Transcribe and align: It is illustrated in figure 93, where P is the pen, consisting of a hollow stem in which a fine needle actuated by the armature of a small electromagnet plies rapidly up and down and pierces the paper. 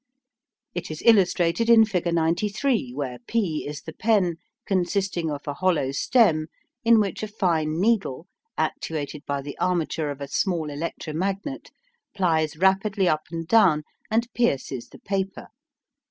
It 0.73 0.89
is 0.89 1.03
illustrated 1.05 1.69
in 1.69 1.85
figure 1.85 2.11
93, 2.11 2.91
where 2.95 3.19
P 3.27 3.67
is 3.67 3.83
the 3.83 3.93
pen, 3.93 4.37
consisting 4.65 5.29
of 5.29 5.47
a 5.47 5.53
hollow 5.53 5.91
stem 5.91 6.47
in 6.83 6.99
which 6.99 7.21
a 7.21 7.27
fine 7.27 7.79
needle 7.79 8.25
actuated 8.57 9.23
by 9.27 9.43
the 9.43 9.55
armature 9.59 10.09
of 10.09 10.19
a 10.19 10.27
small 10.27 10.71
electromagnet 10.71 11.69
plies 12.15 12.57
rapidly 12.57 13.07
up 13.07 13.25
and 13.29 13.47
down 13.47 13.83
and 14.09 14.27
pierces 14.33 14.89
the 14.89 14.97
paper. 14.97 15.49